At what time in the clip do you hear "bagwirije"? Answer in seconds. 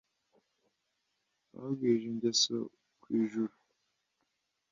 1.53-2.07